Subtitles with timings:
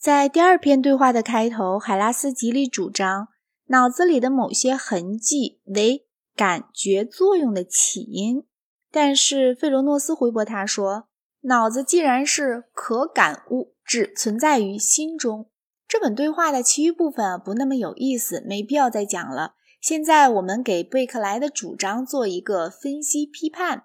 [0.00, 3.28] 在第二篇对话的开头，海拉斯极力主张
[3.66, 8.46] 脑子里的某些痕迹为感觉作用的起因，
[8.90, 11.08] 但是费罗诺斯回驳他说
[11.44, 15.50] ：“脑子既然是可感物，只存在于心中。”
[15.86, 19.56] 这本对话的其余部分不那么有意思，没必要再讲了。
[19.82, 23.84] 现在我们给贝克莱的主张做一个分析批判。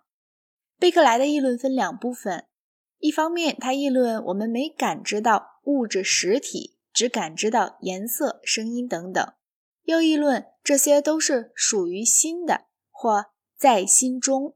[0.80, 2.46] 贝克莱的议论分两部分，
[3.00, 9.36] 一方面他议论我们没感知到物质实体，只感知到颜色、声音等等；
[9.84, 13.26] 又议论这些都是属于心的或
[13.58, 14.56] 在心中。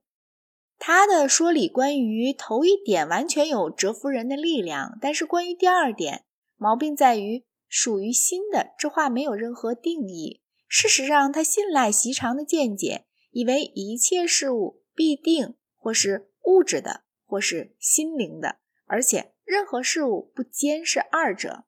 [0.77, 6.23] 他的说理关于头一点完全有折服人的力量，但是关于第二点，
[6.55, 10.41] 毛病在于属于心的这话没有任何定义。
[10.67, 21.63] 事实上，他信赖习常的见解，以为一切事物必定或是物质的，或是心灵的，而且任何事物不兼是二者。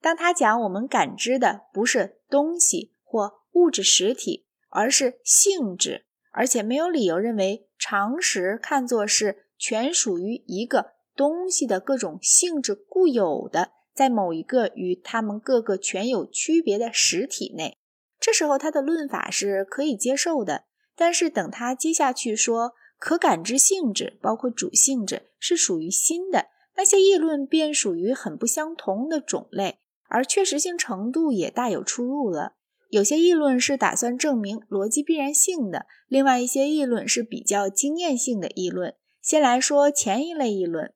[0.00, 17.76] 当他讲我们感知的不是东西或物质实体，而是性质，而且没有理由认为常识看作是全属于一个东西的各种性质固有的，在某一个与它们各个全有区别的实体内。
[18.18, 20.64] 这时候他的论法是可以接受的，
[20.96, 26.46] 但是等他接下去说可感知性质，包括主性质是属于新的，
[26.78, 32.52] 那些议论便属于很不相同的种类，而确实性程度也大有出入了。
[32.88, 38.94] 有些议论是打算证明逻辑必然性的，另外一些议论是比较经验性的议论。
[39.20, 40.94] 先来说前一类议论，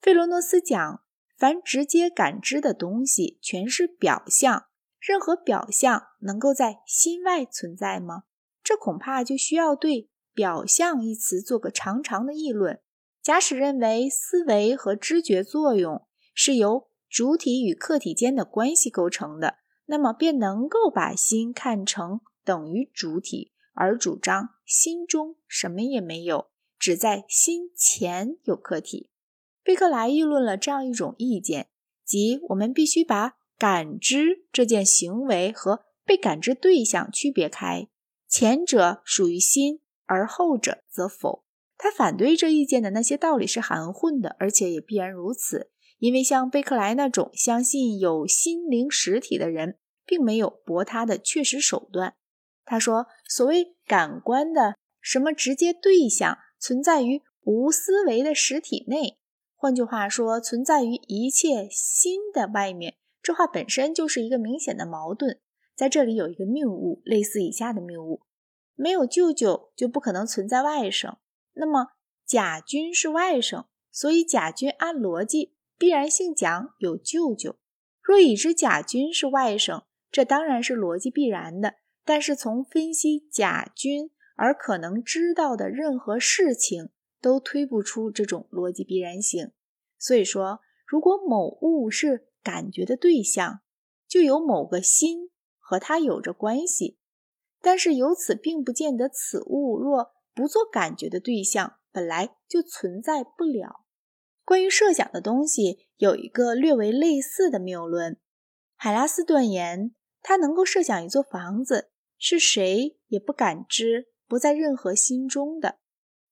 [0.00, 1.02] 费罗诺斯讲，
[1.36, 4.66] 凡直接感知的东西全是表象。
[5.00, 8.22] 任何表象能够在心外存在吗？
[8.62, 12.80] 这恐怕就需要对“表象”一词做个长长的议论。
[13.28, 26.46] 假使认为思维和知觉作用是由主体与客体间的关系构成的，那么便能够把心看成等于主体，而主张心中什么也没有，
[26.78, 29.10] 只在心前有客体。
[29.62, 31.68] 贝克莱议论了这样一种意见，
[32.06, 33.34] 即我们必须把。
[33.58, 37.88] 感知这件行为和被感知对象区别开，
[38.26, 41.44] 前者属于心，而后者则否。
[41.78, 52.14] 他反对这意见的那些道理是含混的，而且也必然如此，因为像贝克莱那种相信有心灵实体的人，并没有驳他的确实手段。
[52.64, 59.16] 他说：“所谓感官的什么直接对象，存在于无思维的实体内，
[59.54, 65.38] 换句话说，存在于一切心的外面。”这话本身就是一个明显的矛盾。
[65.76, 68.22] 在这里有一个谬误，类似以下的谬误：
[68.74, 71.18] 没有舅舅就不可能存在外甥。
[71.58, 71.88] 那么
[72.24, 77.56] 贾军是外甥，所以贾军按逻辑必然姓蒋，有舅舅。
[78.00, 81.74] 若已知贾军是外甥，这当然是逻辑必然的。
[82.04, 86.88] 但是从分析贾军而可能知道的任何事情，
[87.20, 89.52] 都推不出这种逻辑必然性。
[89.98, 93.60] 所以说，如果某物是感觉的对象
[94.06, 96.98] 就有某个心和它有着关系，
[97.60, 103.84] 但是由此并不见得此物若不做感觉的对象，本来就存在不了。
[104.44, 108.20] 关于设想的东西，有一个略为类似的谬论。
[108.76, 115.80] 海拉斯断言，他能够设想一座房子，是谁也不感知，不在任何心中的。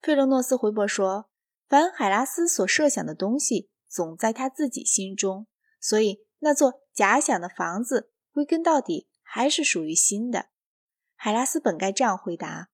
[0.01, 1.29] 费罗诺斯回驳说，
[1.69, 5.49] 凡海拉斯所设想的东西，总在他自己心中。
[5.81, 10.47] 所以，那座假想的房子归根到底还是属于心的。
[11.17, 12.69] 海拉斯本该这样回答：“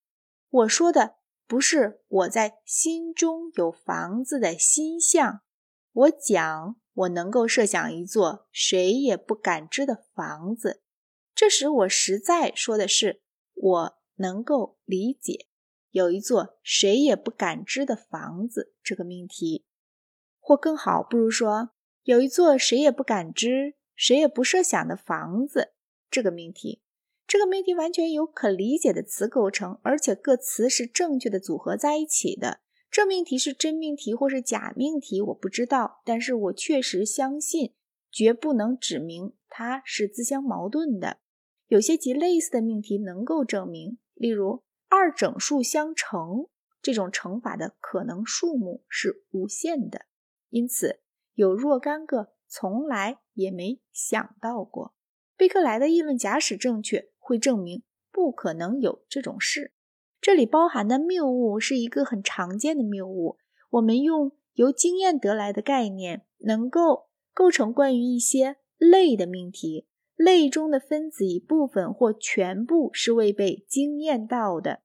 [0.51, 1.17] 我说的
[1.53, 5.43] 不是我在心中有房子的心象，
[5.93, 10.83] 我讲我能够设想一座谁也不感知的房子。
[11.35, 13.21] 这时，我实在说的是
[13.53, 15.49] 我能够理解
[15.91, 19.67] 有一座谁也不感知的房子这个命题，
[20.41, 21.73] 或更好，不如说。”
[22.05, 25.75] 有一座谁也不感知、谁也不设想的房子，
[26.09, 26.81] 这个命题，
[27.33, 32.61] 这个命题完全由可理解的词构成，而且各词是正确的组合在一起的。
[32.91, 37.73] 这命题是真命题或是假命题，我不知道，但是我确实相信，
[38.11, 41.21] 绝不能指明它是自相矛盾的。
[41.69, 46.49] 有些极类似的命题能够证明，例如二整数相乘
[46.83, 50.03] 这种乘法的可能数目是无限的，
[50.51, 51.01] 因此。
[51.35, 54.95] 有若干个从来也没想到过。
[55.35, 59.73] 贝克莱的议论，假使正确，会证明不可能有这种事。
[60.21, 63.39] 这里包含的谬误是一个很常见的谬误。
[63.71, 74.83] 我们用由经验得来的概念，能够构成关于一些类的命题，类中的分子一部分或全部是未被经验到的。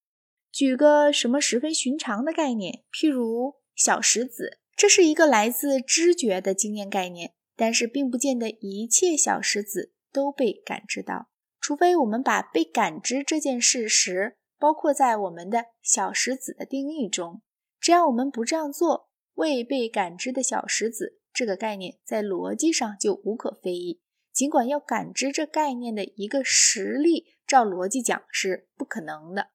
[0.50, 11.28] 举个什么十分寻常的概念，譬如小石子，这是一个来自知觉的经验概念，但是并不见得一切小石子都被感知到，
[11.68, 17.42] 除非我们把被感知这件事实包括在我们的小石子的定义中。
[17.78, 24.02] 只要我们不这样做，未被感知的小石子这个概念在逻辑上就无可非议。
[24.31, 29.50] 尽管要感知这概念的一个实例，照逻辑讲是不可能的。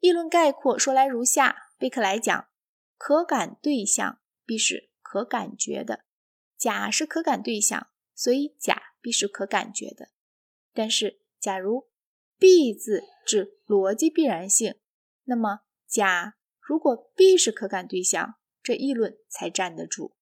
[0.00, 2.48] 议论概括说来如下：贝克来讲，
[2.96, 6.04] 可感对象必是可感觉的，
[6.56, 10.08] 甲是可感对象，所以甲必是可感觉的。
[10.72, 11.88] 但是，假如
[12.38, 14.74] B 字指逻辑必然性，
[15.24, 20.16] 那么甲如果 B 是可感对象，这议论才站得住。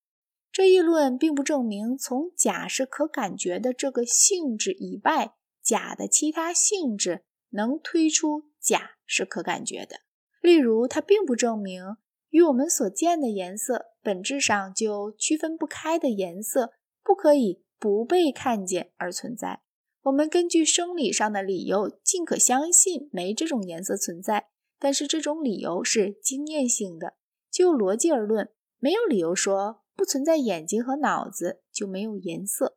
[0.52, 8.92] 这议论并不证明从甲是可感觉的这个性质以外，甲的其他性质能推出甲。
[9.06, 10.00] 是可感觉的，
[10.40, 11.98] 例如，它并不证明
[12.30, 16.72] 与我们所见的颜色本质上就区分不开的颜色
[17.02, 19.63] 不可以不被看见而存在。
[20.04, 24.48] 我们根据生理上的理由，尽可相信没这种颜色存在，
[24.78, 27.14] 但是这种理由是经验性的。
[27.50, 32.76] 就逻辑而论，没有理由说不存在眼睛和脑子就没有颜色。